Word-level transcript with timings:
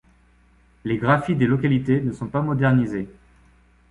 Les 0.83 0.97
graphies 0.97 1.35
des 1.35 1.45
localités 1.45 2.01
ne 2.01 2.11
sont 2.11 2.25
pas 2.25 2.41
modernisées. 2.41 3.07